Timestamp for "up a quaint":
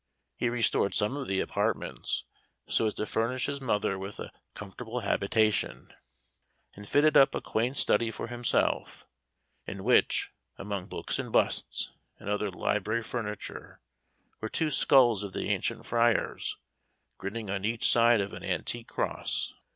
7.15-7.77